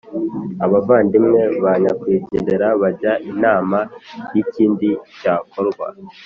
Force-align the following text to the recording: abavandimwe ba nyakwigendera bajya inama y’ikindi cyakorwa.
abavandimwe 0.65 1.41
ba 1.63 1.71
nyakwigendera 1.81 2.67
bajya 2.81 3.11
inama 3.31 3.77
y’ikindi 4.33 4.87
cyakorwa. 5.19 5.87